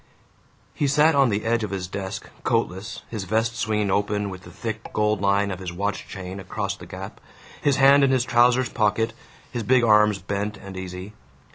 He 0.73 0.87
sat 0.87 1.13
on 1.13 1.29
the 1.29 1.45
edge 1.45 1.63
of 1.63 1.69
his 1.69 1.87
desk, 1.87 2.27
coatless, 2.43 3.03
his 3.11 3.25
vest 3.25 3.55
swinging 3.55 3.91
open 3.91 4.31
with 4.31 4.41
the 4.45 4.49
thick 4.49 4.91
gold 4.93 5.21
line 5.21 5.51
of 5.51 5.59
his 5.59 5.71
watch 5.71 6.07
chain 6.07 6.39
across 6.39 6.75
the 6.75 6.87
gap, 6.87 7.21
his 7.61 7.75
hands 7.75 8.03
in 8.03 8.09
his 8.09 8.25
trousers 8.25 8.69
pockets, 8.69 9.13
his 9.51 9.61
big 9.61 9.83
arms 9.83 10.17
bent 10.17 10.57
and 10.57 10.75
easy. 10.75 11.13